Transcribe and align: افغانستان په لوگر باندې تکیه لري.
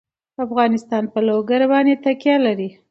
افغانستان 0.45 1.03
په 1.13 1.19
لوگر 1.27 1.61
باندې 1.71 2.01
تکیه 2.03 2.37
لري. 2.45 2.69